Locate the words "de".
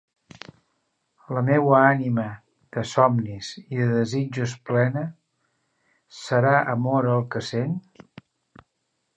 2.77-2.85, 3.81-3.87